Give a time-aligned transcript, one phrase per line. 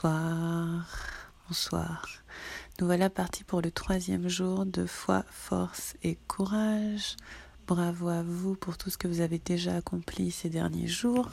[0.00, 0.86] Bonsoir,
[1.48, 2.06] bonsoir.
[2.78, 7.16] Nous voilà partis pour le troisième jour de foi, force et courage.
[7.66, 11.28] Bravo à vous pour tout ce que vous avez déjà accompli ces derniers jours.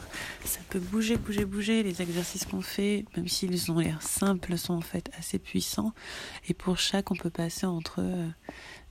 [0.46, 1.84] Ça peut bouger, bouger, bouger.
[1.84, 5.94] Les exercices qu'on fait, même s'ils ont l'air simples, sont en fait assez puissants.
[6.48, 8.02] Et pour chaque, on peut passer entre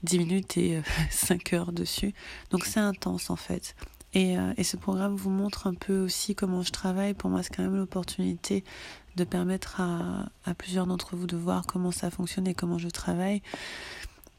[0.03, 0.81] 10 euh, minutes et
[1.11, 2.13] 5 euh, heures dessus.
[2.49, 3.75] Donc c'est intense en fait.
[4.13, 7.13] Et, euh, et, ce programme vous montre un peu aussi comment je travaille.
[7.13, 8.63] Pour moi, c'est quand même l'opportunité
[9.15, 13.41] de permettre à, plusieurs d'entre vous de voir comment ça fonctionne et comment je travaille.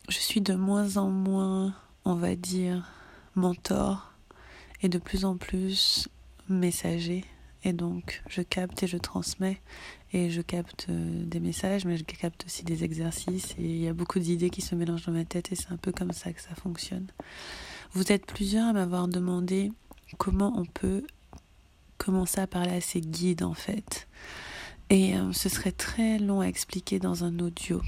[0.09, 2.89] Je suis de moins en moins, on va dire,
[3.35, 4.13] mentor
[4.83, 6.09] et de plus en plus
[6.49, 7.25] messager.
[7.65, 9.61] Et donc, je capte et je transmets.
[10.13, 13.57] Et je capte euh, des messages, mais je capte aussi des exercices.
[13.59, 15.51] Et il y a beaucoup d'idées qui se mélangent dans ma tête.
[15.51, 17.09] Et c'est un peu comme ça que ça fonctionne.
[17.93, 19.73] Vous êtes plusieurs à m'avoir demandé
[20.17, 21.03] comment on peut
[21.99, 24.07] commencer à parler à ses guides, en fait.
[24.89, 27.83] Et euh, ce serait très long à expliquer dans un audio.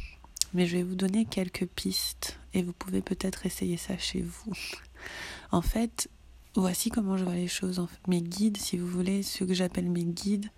[0.55, 4.53] Mais je vais vous donner quelques pistes et vous pouvez peut-être essayer ça chez vous.
[5.53, 6.11] En fait,
[6.57, 7.87] voici comment je vois les choses.
[8.09, 10.51] Mes guides, si vous voulez, ceux que j'appelle mes guides,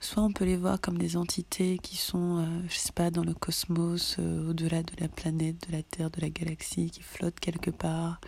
[0.00, 3.22] soit on peut les voir comme des entités qui sont, euh, je sais pas, dans
[3.22, 7.38] le cosmos, euh, au-delà de la planète, de la Terre, de la galaxie, qui flottent
[7.38, 8.20] quelque part.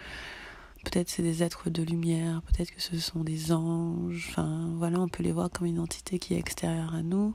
[0.84, 4.28] Peut-être c'est des êtres de lumière, peut-être que ce sont des anges.
[4.30, 7.34] Enfin, voilà, on peut les voir comme une entité qui est extérieure à nous.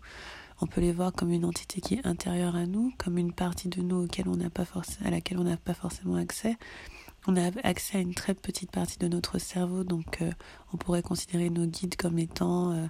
[0.62, 3.70] On peut les voir comme une entité qui est intérieure à nous, comme une partie
[3.70, 4.66] de nous auquel on n'a pas
[5.06, 6.58] à laquelle on n'a pas forcément accès.
[7.28, 10.32] On a accès à une très petite partie de notre cerveau, donc euh,
[10.74, 12.88] on pourrait considérer nos guides comme étant euh,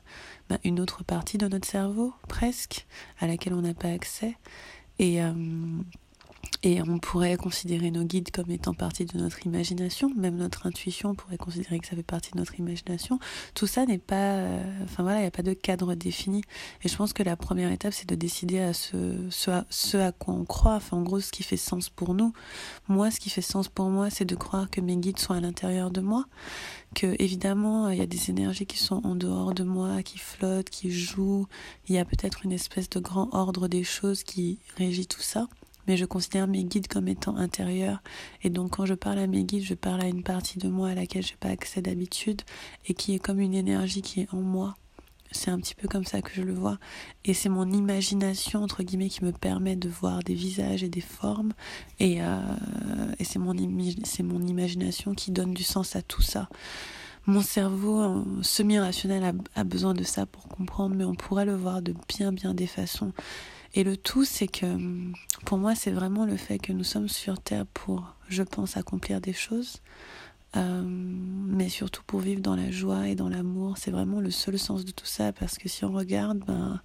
[0.49, 2.87] bah, une autre partie de notre cerveau, presque,
[3.19, 4.35] à laquelle on n'a pas accès.
[4.99, 5.33] Et euh,
[6.61, 11.15] et on pourrait considérer nos guides comme étant partie de notre imagination, même notre intuition
[11.15, 13.17] pourrait considérer que ça fait partie de notre imagination.
[13.53, 16.43] Tout ça n'est pas, euh, enfin voilà, il n'y a pas de cadre défini.
[16.83, 20.11] Et je pense que la première étape, c'est de décider à ce, à, ce à
[20.11, 22.33] quoi on croit, enfin en gros ce qui fait sens pour nous.
[22.89, 25.39] Moi, ce qui fait sens pour moi, c'est de croire que mes guides sont à
[25.39, 26.25] l'intérieur de moi,
[26.93, 30.69] que évidemment il y a des énergies qui sont en dehors de moi, qui flottent,
[30.69, 31.47] qui jouent.
[31.87, 35.47] Il y a peut-être une espèce de grand ordre des choses qui régit tout ça
[35.87, 38.01] mais je considère mes guides comme étant intérieurs.
[38.43, 40.89] Et donc quand je parle à mes guides, je parle à une partie de moi
[40.89, 42.41] à laquelle je n'ai pas accès d'habitude
[42.87, 44.75] et qui est comme une énergie qui est en moi.
[45.31, 46.79] C'est un petit peu comme ça que je le vois.
[47.23, 51.01] Et c'est mon imagination, entre guillemets, qui me permet de voir des visages et des
[51.01, 51.53] formes.
[51.99, 52.39] Et, euh,
[53.19, 56.49] et c'est mon, imagination qui donne du sens à tout ça.
[57.27, 61.83] Mon cerveau euh, semi-rationnel a besoin de ça pour comprendre, mais on pourrait le voir
[61.83, 63.13] de bien, bien des façons.
[63.75, 64.65] Et le tout, c'est que
[65.45, 69.21] pour moi, c'est vraiment le fait que nous sommes sur Terre pour, je pense, accomplir
[69.21, 69.77] des choses,
[70.55, 73.77] euh, mais surtout pour vivre dans la joie et dans l'amour.
[73.77, 76.81] C'est vraiment le seul sens de tout ça, parce que si on regarde, ben,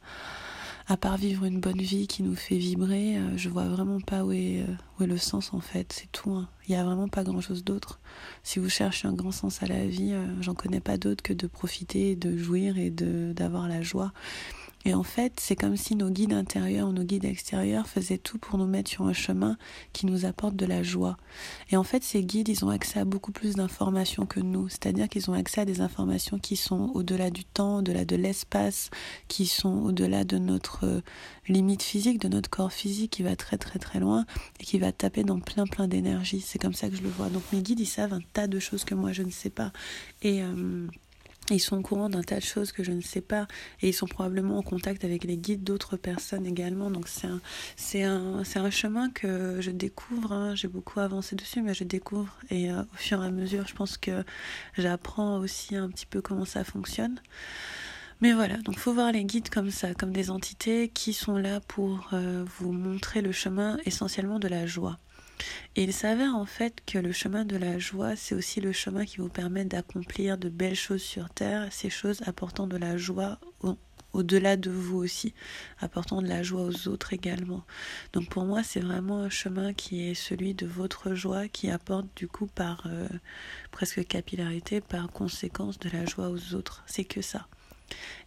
[0.87, 4.23] à part vivre une bonne vie qui nous fait vibrer, euh, je vois vraiment pas
[4.23, 4.61] où est,
[5.01, 5.91] euh, le sens en fait.
[5.91, 6.33] C'est tout.
[6.33, 6.49] Hein.
[6.69, 7.99] Il n'y a vraiment pas grand chose d'autre.
[8.43, 11.47] Si vous cherchez un grand sens à la vie, j'en connais pas d'autre que de
[11.47, 14.13] profiter, de jouir et d'avoir la joie.
[14.85, 18.39] Et en fait, c'est comme si nos guides intérieurs ou nos guides extérieurs faisaient tout
[18.39, 19.57] pour nous mettre sur un chemin
[19.93, 21.17] qui nous apporte de la joie.
[21.71, 24.69] Et en fait, ces guides, ils ont accès à beaucoup plus d'informations que nous.
[24.69, 28.91] C'est-à-dire qu'ils ont accès à des informations qui sont au-delà du temps, au-delà de l'espace,
[29.29, 31.01] qui sont au-delà de notre euh,
[31.49, 34.27] limite physique, de notre corps physique qui va très très très loin
[34.61, 36.41] et qui va taper dans plein plein d'énergie.
[36.41, 37.31] C'est comme ça que je le vois.
[37.31, 39.73] Donc mes guides, ils savent un tas de choses que moi je ne sais pas.
[40.23, 40.87] Et euh,
[41.51, 43.47] ils sont au courant d'un tas de choses que je ne sais pas
[43.83, 46.91] et ils sont probablement en contact avec les guides d'autres personnes également.
[46.91, 47.41] Donc c'est un,
[47.77, 50.33] c'est un, un chemin que je découvre.
[50.33, 50.55] Hein.
[50.55, 53.75] J'ai beaucoup avancé dessus, mais je découvre et euh, au fur et à mesure, je
[53.75, 54.25] pense que
[54.79, 57.21] j'apprends aussi un petit peu comment ça fonctionne.
[58.21, 61.61] Mais voilà, donc faut voir les guides comme ça, comme des entités qui sont là
[61.61, 64.99] pour euh, vous montrer le chemin essentiellement de la joie.
[65.77, 69.05] Et il s'avère en fait que le chemin de la joie, c'est aussi le chemin
[69.05, 73.39] qui vous permet d'accomplir de belles choses sur Terre, ces choses apportant de la joie
[74.15, 75.35] au-delà de vous aussi,
[75.81, 77.65] apportant de la joie aux autres également.
[78.13, 82.07] Donc pour moi, c'est vraiment un chemin qui est celui de votre joie, qui apporte
[82.17, 83.09] du coup par euh,
[83.73, 86.85] presque capillarité, par conséquence de la joie aux autres.
[86.87, 87.49] C'est que ça.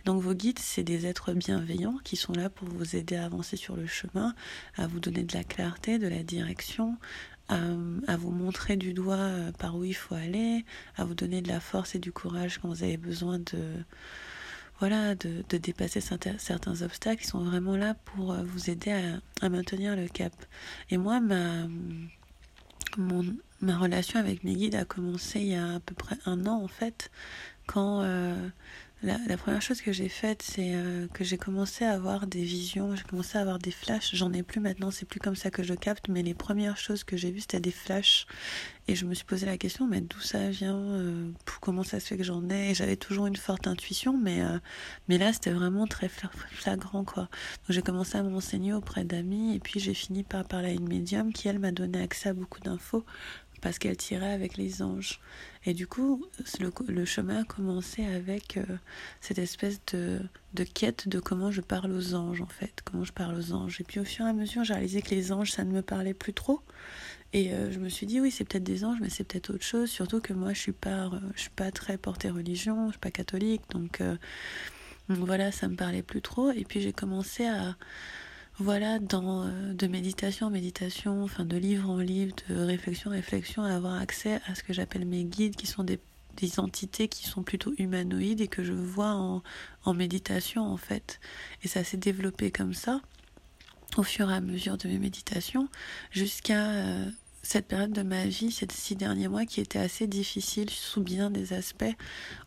[0.06, 3.58] Donc vos guides, c'est des êtres bienveillants qui sont là pour vous aider à avancer
[3.58, 4.34] sur le chemin,
[4.76, 6.98] à vous donner de la clarté, de la direction,
[7.50, 10.66] à, vous montrer du doigt euh, par où il faut aller,
[10.98, 13.84] à vous donner de la force et du courage quand vous avez besoin de
[14.80, 17.24] voilà de, dépasser certains obstacles.
[17.24, 18.92] Ils sont vraiment là pour euh, vous aider
[19.42, 20.34] à, maintenir le cap.
[20.90, 21.68] Et moi, ma
[23.62, 26.62] ma relation avec mes guides a commencé il y a à peu près un an
[26.64, 27.12] en fait,
[27.66, 28.50] quand euh,
[29.04, 32.96] la, première chose que j'ai faite, c'est euh, que j'ai commencé à avoir des visions,
[32.96, 34.16] j'ai commencé à avoir des flashs.
[34.16, 37.04] J'en ai plus maintenant, c'est plus comme ça que je capte, mais les premières choses
[37.04, 38.26] que j'ai vues, c'était des flashs.
[38.88, 41.30] Et je me suis posé la question, mais d'où ça vient euh,
[41.62, 42.74] Comment ça se fait que j'en ai?
[42.74, 44.58] J'avais toujours une forte intuition, mais, euh,
[45.10, 47.24] mais là, c'était vraiment très flagrant, quoi.
[47.24, 50.88] Donc j'ai commencé à m'enseigner auprès d'amis, et puis j'ai fini par parler à une
[50.88, 53.06] médium qui, elle, m'a donné accès à beaucoup d'infos
[53.62, 55.20] parce qu'elle tirait avec les anges.
[55.66, 56.26] Et du coup,
[56.88, 58.64] le, chemin a commencé avec euh,
[59.22, 60.22] cette espèce de,
[60.54, 63.82] de, quête de comment je parle aux anges, en fait, comment je parle aux anges.
[63.82, 65.82] Et puis au fur et à mesure, j'ai réalisé que les anges, ça ne me
[65.82, 66.62] parlait plus trop.
[67.34, 69.66] Et euh, je me suis dit, oui, c'est peut-être des anges, mais c'est peut-être autre
[69.66, 69.90] chose.
[69.90, 73.12] Surtout que moi, je suis pas, je suis pas très portée religion, je suis pas
[73.12, 74.16] catholique, donc, euh,
[75.10, 76.52] donc voilà, ça me parlait plus trop.
[76.52, 77.76] Et puis j'ai commencé à
[78.60, 83.14] voilà, dans, euh, de méditation en méditation, enfin de livre en livre, de réflexion en
[83.14, 86.00] réflexion, à avoir accès à ce que j'appelle mes guides, qui sont des,
[86.58, 89.42] entités qui sont plutôt humanoïdes et que je vois en,
[89.86, 91.20] en méditation en fait.
[91.64, 93.02] Et ça s'est développé comme ça
[93.96, 95.68] au fur et à mesure de mes méditations
[96.12, 97.06] jusqu'à euh,
[97.48, 101.30] cette période de ma vie, ces six derniers mois qui étaient assez difficiles sous bien
[101.30, 101.96] des aspects,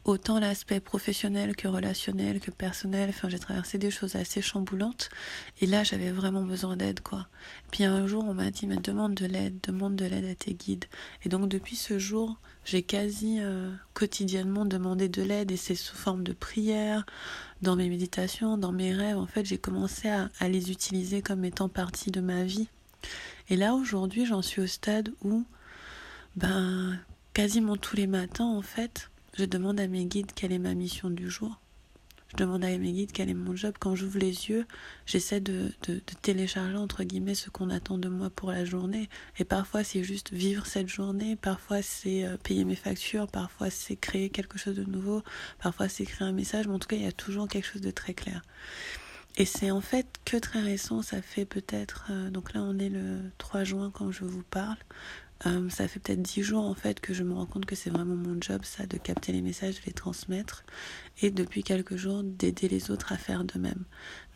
[0.04, 3.08] autant l'aspect professionnel que relationnel que personnel.
[3.08, 5.08] Enfin, j'ai traversé des choses assez chamboulantes
[5.62, 7.28] et là, j'avais vraiment besoin d'aide, quoi.
[7.70, 10.52] Puis un jour, on m'a dit, mais demande de l'aide, demande de l'aide à tes
[10.52, 10.84] guides.
[11.24, 15.96] Et donc, depuis ce jour, j'ai quasi euh, quotidiennement demandé de l'aide et c'est sous
[15.96, 17.06] forme de prière,
[17.62, 19.16] dans mes méditations, dans mes rêves.
[19.16, 22.68] En fait, j'ai commencé à, à les utiliser comme étant partie de ma vie.
[23.48, 25.44] Et là, aujourd'hui, j'en suis au stade où,
[26.36, 26.98] ben,
[27.34, 31.10] quasiment tous les matins, en fait, je demande à mes guides quelle est ma mission
[31.10, 31.60] du jour.
[32.32, 33.74] Je demande à mes guides quel est mon job.
[33.80, 34.64] Quand j'ouvre les yeux,
[35.04, 39.08] j'essaie de, de, télécharger, entre guillemets, ce qu'on attend de moi pour la journée.
[39.38, 41.34] Et parfois, c'est juste vivre cette journée.
[41.34, 43.26] Parfois, c'est euh, payer mes factures.
[43.26, 45.22] Parfois, c'est créer quelque chose de nouveau.
[45.60, 46.68] Parfois, c'est créer un message.
[46.68, 48.42] Mais en tout cas, il y a toujours quelque chose de très clair.
[49.36, 52.88] Et c'est en fait que très récent, ça fait peut-être, euh, donc là on est
[52.88, 54.76] le 3 juin quand je vous parle,
[55.46, 57.88] euh, ça fait peut-être 10 jours en fait que je me rends compte que c'est
[57.88, 60.64] vraiment mon job ça, de capter les messages, de les transmettre,
[61.22, 63.84] et depuis quelques jours d'aider les autres à faire de même.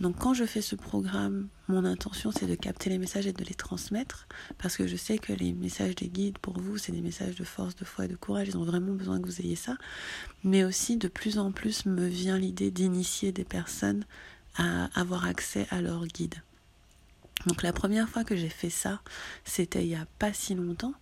[0.01, 3.45] Donc quand je fais ce programme, mon intention c'est de capter les messages et de
[3.45, 4.27] les transmettre,
[4.57, 7.45] parce que je sais que les messages des guides pour vous, c'est des messages de
[7.45, 9.77] force, de foi et de courage, ils ont vraiment besoin que vous ayez ça,
[10.45, 14.05] mais aussi de plus en plus me vient l'idée d'initier des personnes
[14.57, 16.37] à avoir accès à leur guide.
[17.47, 19.01] Donc la première fois que j'ai fait ça,
[19.45, 20.95] c'était il n'y a pas si longtemps.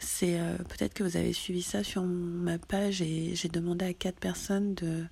[0.00, 3.94] C'est euh, peut-être que vous avez suivi ça sur ma page et j'ai demandé à
[3.94, 5.04] quatre personnes de.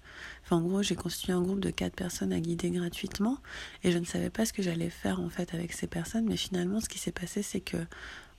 [0.44, 3.38] Enfin, en gros, j'ai constitué un groupe de quatre personnes à guider gratuitement
[3.84, 6.26] et je ne savais pas ce que j'allais faire en fait avec ces personnes.
[6.26, 7.78] Mais finalement, ce qui s'est passé, c'est que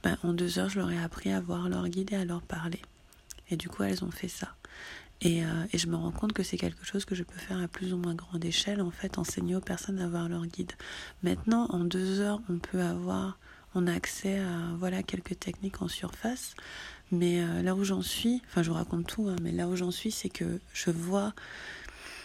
[0.03, 2.41] ben, en deux heures, je leur ai appris à voir leur guide et à leur
[2.41, 2.81] parler.
[3.49, 4.55] Et du coup, elles ont fait ça.
[5.23, 7.61] Et, euh, et, je me rends compte que c'est quelque chose que je peux faire
[7.61, 10.73] à plus ou moins grande échelle, en fait, enseigner aux personnes à avoir leur guide.
[11.23, 13.39] Maintenant, en deux heures, on peut avoir,
[13.73, 16.55] on a accès à voilà quelques techniques en surface,
[17.11, 19.77] mais euh, là où j'en suis, enfin, je vous raconte tout, hein, mais là où
[19.77, 21.33] j'en suis, c'est que je vois,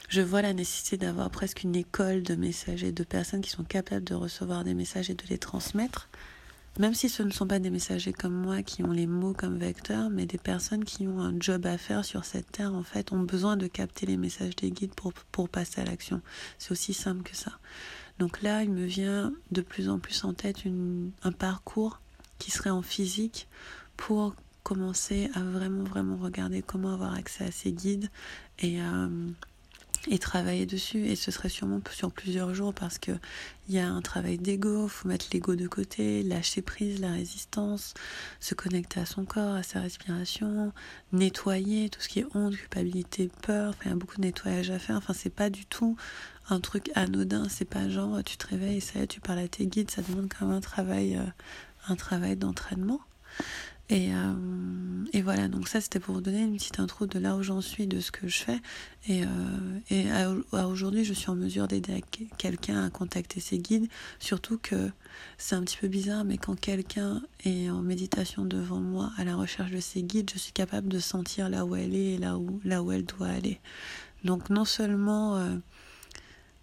[0.09, 4.05] je vois la nécessité d'avoir presque une école de messagers, de personnes qui sont capables
[4.05, 6.09] de recevoir des messages et de les transmettre
[6.79, 9.59] même si ce ne sont pas des messagers comme moi qui ont les mots comme
[9.59, 13.13] vecteurs, mais des personnes qui ont un job à faire sur cette terre, en fait,
[13.13, 16.21] ont besoin de capter les messages des guides pour, pour passer à l'action.
[16.59, 17.53] C'est aussi simple que ça.
[18.19, 22.01] Donc là, il me vient de plus en plus en tête une, un parcours
[22.39, 23.49] qui serait en physique
[23.97, 28.11] pour commencer à vraiment, vraiment regarder comment avoir accès à ces guides
[28.59, 29.09] et à
[30.09, 31.07] et travailler dessus.
[31.07, 33.13] Et ce serait sûrement sur plusieurs jours parce que
[33.69, 37.95] il y a un travail d'ego, faut mettre l'ego de côté, lâcher prise, la résistance,
[38.41, 40.73] se connecter à son corps, à sa respiration,
[41.13, 44.71] nettoyer tout ce qui est honte, culpabilité, peur, enfin il y a beaucoup de nettoyage
[44.71, 45.97] à faire, enfin c'est pas du tout
[46.49, 49.49] un truc anodin, c'est pas genre tu te réveilles ça y est, tu parles à
[49.49, 51.25] tes guides, ça demande quand même un travail euh,
[51.89, 53.01] un travail d'entraînement.
[53.91, 54.35] Et, euh,
[55.15, 57.63] et voilà, donc ça c'était pour vous donner une petite intro de là où j'en
[57.63, 58.61] suis, de ce que je fais.
[59.07, 59.27] Et, euh,
[59.89, 60.31] et à,
[60.67, 62.05] aujourd'hui, je suis en mesure d'aider
[62.37, 63.89] quelqu'un à contacter ses guides.
[64.19, 64.91] Surtout que
[65.39, 69.37] c'est un petit peu bizarre, mais quand quelqu'un est en méditation devant moi à la
[69.37, 72.37] recherche de ses guides, je suis capable de sentir là où elle est et là
[72.37, 73.59] où, là où elle doit aller.
[74.25, 75.37] Donc non seulement...
[75.37, 75.57] Euh,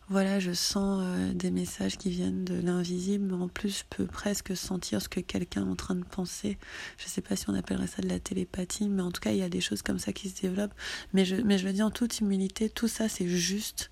[0.07, 4.05] voilà, je sens euh, des messages qui viennent de l'invisible, mais en plus, je peux
[4.05, 6.59] presque sentir ce que quelqu'un est en train de penser.
[6.97, 9.31] Je ne sais pas si on appellerait ça de la télépathie, mais en tout cas,
[9.31, 10.75] il y a des choses comme ça qui se développent.
[11.13, 13.89] Mais je, mais je le dis en toute humilité, tout ça, c'est juste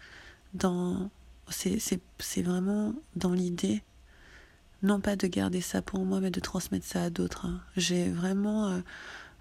[0.53, 1.09] dans.
[1.49, 3.83] C'est vraiment dans l'idée,
[4.81, 7.47] non pas de garder ça pour moi, mais de transmettre ça à d'autres.
[7.47, 7.59] Hein.
[7.75, 8.67] J'ai vraiment.
[8.67, 8.79] Euh,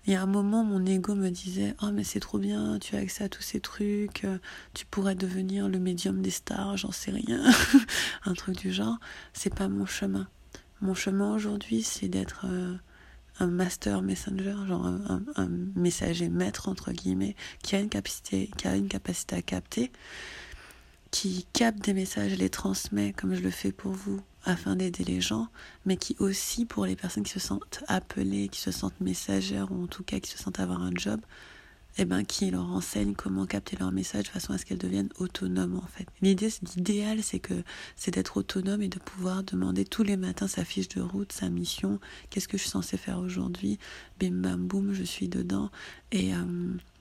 [0.06, 2.98] Y a un moment, mon ego me disait Oh, mais c'est trop bien, tu as
[2.98, 4.38] accès à tous ces trucs, euh,
[4.74, 7.42] tu pourrais devenir le médium des stars, j'en sais rien.
[8.24, 8.98] un truc du genre.
[9.32, 10.26] C'est pas mon chemin.
[10.80, 12.74] Mon chemin aujourd'hui, c'est d'être euh,
[13.38, 18.66] un master messenger, genre un, un, messager maître, entre guillemets, qui a une capacité, qui
[18.66, 19.92] a une capacité à capter,
[21.12, 25.04] qui capte des messages et les transmet comme je le fais pour vous afin d'aider
[25.04, 25.48] les gens,
[25.86, 29.84] mais qui aussi pour les personnes qui se sentent appelées, qui se sentent messagères ou
[29.84, 31.20] en tout cas qui se sentent avoir un job,
[31.98, 35.10] eh ben, qui leur enseigne comment capter leur message de façon à ce qu'elles deviennent
[35.18, 36.06] autonomes en fait.
[36.22, 37.62] L'idée, l'idéal, c'est que
[37.96, 41.50] c'est d'être autonome et de pouvoir demander tous les matins sa fiche de route, sa
[41.50, 43.78] mission, qu'est-ce que je suis censé faire aujourd'hui,
[44.18, 45.70] bim bam boum, je suis dedans,
[46.12, 46.38] et euh,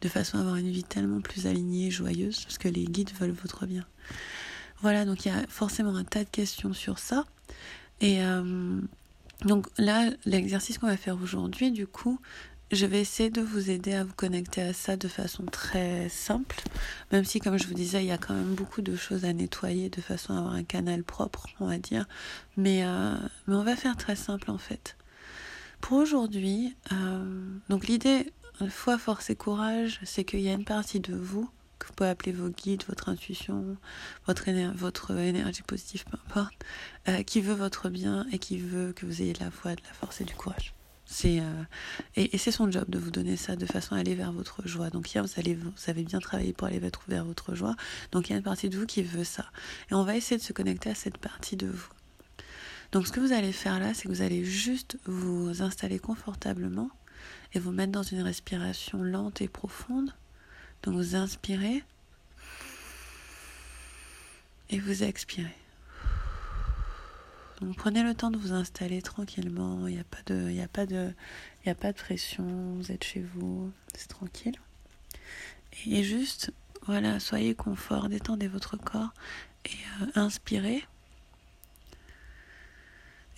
[0.01, 3.11] de façon à avoir une vie tellement plus alignée et joyeuse, parce que les guides
[3.17, 3.85] veulent votre bien.
[4.81, 7.25] Voilà, donc il y a forcément un tas de questions sur ça.
[8.01, 8.81] Et euh,
[9.45, 12.19] donc là, l'exercice qu'on va faire aujourd'hui, du coup,
[12.71, 16.61] je vais essayer de vous aider à vous connecter à ça de façon très simple,
[17.11, 19.33] même si, comme je vous disais, il y a quand même beaucoup de choses à
[19.33, 22.05] nettoyer de façon à avoir un canal propre, on va dire.
[22.57, 23.15] Mais, euh,
[23.47, 24.95] on va faire très simple en fait.
[25.81, 27.23] Pour aujourd'hui, euh,
[27.69, 28.31] donc l'idée,
[28.69, 31.49] foi, force et courage, c'est qu'il y a une partie de vous
[31.81, 33.77] que vous pouvez appeler vos guides, votre intuition,
[34.27, 36.53] votre, énergie positive, peu importe,
[37.07, 39.81] euh, qui veut votre bien et qui veut que vous ayez de la foi, de
[39.81, 40.73] la force et du courage.
[41.25, 41.63] Euh,
[42.15, 44.89] et, c'est son job de vous donner ça de façon à aller vers votre joie.
[44.89, 45.39] Donc hier vous
[45.87, 47.75] avez bien travaillé pour aller vers votre joie.
[48.11, 49.45] Donc il y a une partie de vous qui veut ça.
[49.89, 51.89] Et on va essayer de se connecter à cette partie de vous.
[52.91, 56.89] Donc ce que vous allez faire là, c'est que vous allez juste vous installer confortablement
[57.53, 60.13] et vous mettre dans une respiration lente et profonde.
[60.83, 61.83] Donc vous inspirez
[64.69, 65.55] et vous expirez.
[67.59, 71.75] Donc prenez le temps de vous installer tranquillement, il n'y a pas de a a
[71.75, 74.55] pas de pression, vous êtes chez vous, c'est tranquille.
[75.85, 76.51] Et juste
[76.87, 79.13] voilà, soyez confort, détendez votre corps
[79.65, 80.83] et euh, inspirez.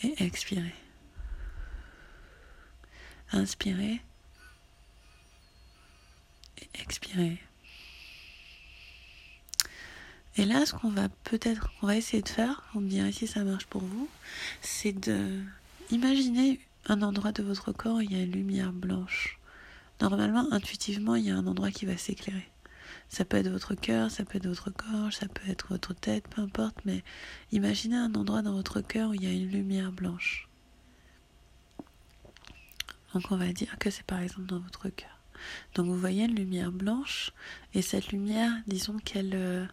[0.04, 0.74] Et expirez.
[3.32, 4.02] Inspirez
[6.82, 7.40] expirez.
[10.36, 13.28] Et là, ce qu'on va peut-être, on va essayer de faire, vous me direz si
[13.28, 14.10] ça marche pour vous,
[14.62, 15.42] c'est de
[15.92, 19.40] imaginer un endroit de votre corps où il y a une lumière blanche.
[20.02, 22.50] Normalement, intuitivement, il y a un endroit qui va s'éclairer.
[23.10, 26.28] Ça peut être votre cœur, ça peut être votre gorge, ça peut être votre tête,
[26.28, 27.04] peu importe, mais
[27.52, 30.50] imaginez un endroit dans votre cœur où il y a une lumière blanche.
[33.14, 35.23] Donc on va dire que c'est par exemple dans votre cœur.
[35.76, 37.32] Donc vous voyez une lumière blanche,
[37.74, 39.66] et cette lumière, disons qu'elle euh,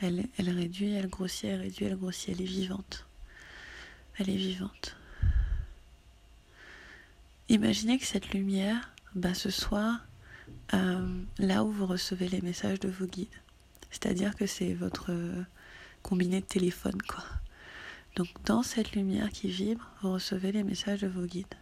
[0.00, 3.06] elle, réduit, elle grossit, elle réduit, elle grossit, elle est vivante.
[4.18, 4.96] Elle est vivante.
[7.48, 10.00] Imaginez que cette lumière, bah, ce soit
[10.74, 13.28] euh, là où vous recevez les messages de vos guides.
[13.90, 15.12] C'est-à-dire que c'est votre
[16.02, 17.24] combiné de téléphone, quoi.
[18.16, 21.54] Donc dans cette lumière qui vibre, vous recevez les messages de vos guides.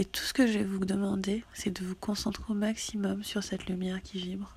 [0.00, 3.42] Et tout ce que je vais vous demander, c'est de vous concentrer au maximum sur
[3.42, 4.56] cette lumière qui vibre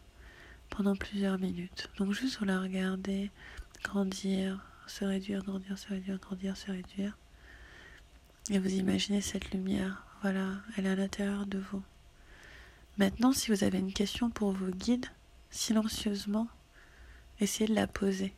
[0.69, 1.89] pendant plusieurs minutes.
[1.98, 3.31] Donc juste vous la regardez
[3.83, 7.17] grandir, se réduire, grandir, se réduire, grandir, se réduire.
[8.51, 11.81] Et vous imaginez cette lumière, voilà, elle est à l'intérieur de vous.
[13.00, 15.07] Maintenant, si vous avez une question pour vos guides,
[15.50, 16.48] silencieusement,
[17.39, 18.36] essayez de la poser.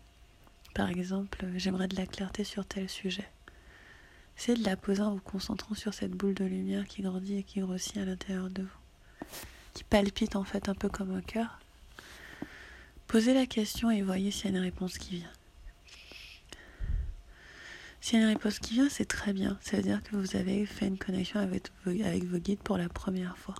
[0.74, 3.28] Par exemple, j'aimerais de la clarté sur tel sujet.
[4.44, 7.44] Essayez de la poser en vous concentrant sur cette boule de lumière qui grandit et
[7.44, 9.28] qui grossit à l'intérieur de vous.
[9.74, 11.62] Qui palpite en fait un peu comme un cœur.
[13.08, 15.32] Posez la question et voyez s'il y a une réponse qui vient.
[18.02, 19.58] S'il y a une réponse qui vient, c'est très bien.
[19.62, 23.38] Ça veut dire que vous avez fait une connexion avec vos, guides pour la première
[23.38, 23.56] fois.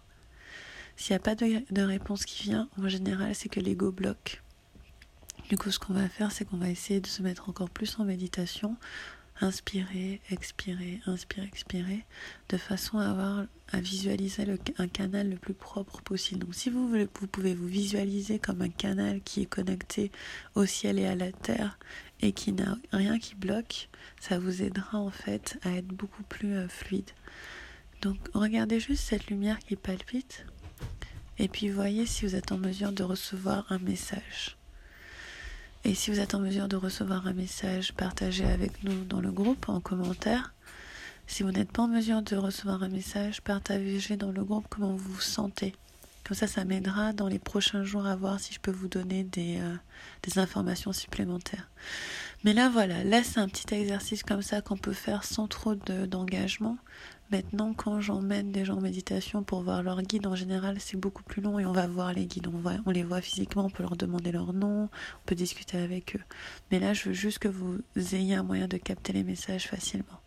[0.98, 4.44] S'il n'y a pas de, réponse qui vient, en général, c'est que l'ego bloque.
[5.48, 7.98] Du coup, ce qu'on va faire, c'est qu'on va essayer de se mettre encore plus
[8.00, 8.76] en méditation
[9.42, 12.06] inspirer, expirer, inspirer, expirer,
[12.50, 14.46] de façon à avoir à visualiser
[14.78, 16.42] un canal le plus propre possible.
[16.42, 20.12] Donc si vous vous pouvez vous visualiser comme un canal qui est connecté
[20.56, 21.80] au ciel et à la terre
[22.22, 26.56] et qui n'a rien qui bloque, ça vous aidera en fait à être beaucoup plus
[26.56, 27.10] euh, fluide.
[28.02, 30.46] Donc regardez juste cette lumière qui palpite
[31.40, 34.58] et puis voyez si vous êtes en mesure de recevoir un message.
[35.86, 39.32] Et si vous êtes en mesure de recevoir un message, partagez avec nous dans le
[39.32, 40.54] groupe en commentaire.
[41.28, 44.94] Si vous n'êtes pas en mesure de recevoir un message, partagez dans le groupe comment
[44.94, 45.76] vous vous sentez?
[46.26, 49.26] Comme ça, ça m'aidera dans les prochains jours à voir si je peux vous donner
[49.26, 49.76] des, euh,
[50.22, 51.70] des informations supplémentaires.
[52.46, 55.76] Mais là, voilà, là, c'est un petit exercice comme ça qu'on peut faire sans trop
[55.76, 56.78] d'engagement.
[57.34, 61.24] Maintenant, quand j'emmène des gens en méditation pour voir leur guide, en général, c'est beaucoup
[61.24, 62.46] plus long et on va voir les guides.
[62.46, 65.80] On, voit, on les voit physiquement, on peut leur demander leur nom, on peut discuter
[65.80, 66.22] avec eux.
[66.70, 70.22] Mais là, je veux juste que vous ayez un moyen de capter les messages facilement.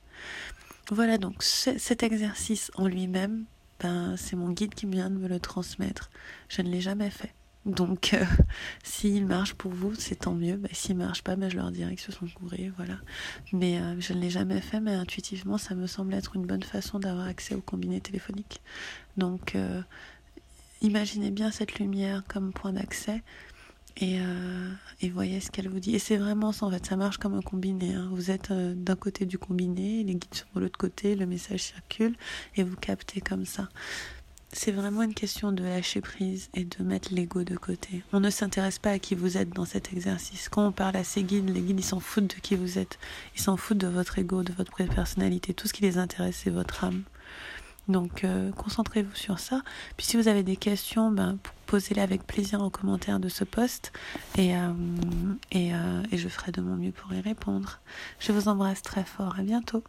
[0.90, 3.44] Voilà donc cet exercice en lui-même,
[3.78, 6.10] ben, c'est mon guide qui vient de me le transmettre.
[6.48, 7.36] Je ne l'ai jamais fait.
[7.66, 8.25] Donc, euh,
[8.85, 10.56] s'il marche pour vous, c'est tant mieux.
[10.56, 12.96] Ben, s'il marche pas, ben, je leur dirai que ce sont courés, voilà.
[13.52, 16.62] Mais euh, je ne l'ai jamais fait, mais intuitivement, ça me semble être une bonne
[16.62, 18.62] façon d'avoir accès au combiné téléphonique.
[19.16, 19.82] Donc, euh,
[20.80, 23.23] imaginez bien cette lumière comme point d'accès
[23.99, 24.20] et,
[25.11, 25.94] voyez ce qu'elle vous dit.
[25.94, 27.94] Et c'est vraiment ça, en fait, ça marche comme un combiné.
[27.94, 28.11] Hein.
[28.12, 32.14] Vous êtes d'un côté du combiné, les guides sont de l'autre côté, le message circule
[32.56, 33.70] et vous captez comme ça.
[34.58, 38.02] C'est vraiment une question de lâcher prise et de mettre l'ego de côté.
[38.14, 40.48] On ne s'intéresse pas à qui vous êtes dans cet exercice.
[40.48, 42.98] Quand on parle à ces guides, les guides ils s'en foutent de qui vous êtes.
[43.36, 45.52] Ils s'en foutent de votre ego, de votre personnalité.
[45.52, 47.02] Tout ce qui les intéresse, c'est votre âme.
[47.88, 49.60] Donc euh, concentrez-vous sur ça.
[49.98, 51.36] Puis si vous avez des questions, ben,
[51.66, 53.92] posez-les avec plaisir en commentaire de ce post
[54.38, 54.72] et, euh,
[55.54, 57.80] euh, et je ferai de mon mieux pour y répondre.
[58.18, 59.38] Je vous embrasse très fort.
[59.38, 59.84] À bientôt.